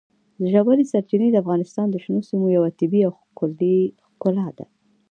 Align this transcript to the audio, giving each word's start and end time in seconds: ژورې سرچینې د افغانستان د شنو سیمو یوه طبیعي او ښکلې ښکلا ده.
ژورې 0.51 0.83
سرچینې 0.91 1.27
د 1.31 1.35
افغانستان 1.43 1.87
د 1.89 1.95
شنو 2.03 2.21
سیمو 2.29 2.47
یوه 2.57 2.69
طبیعي 2.79 3.05
او 3.07 3.13
ښکلې 3.21 3.77
ښکلا 4.05 4.47
ده. 4.57 4.65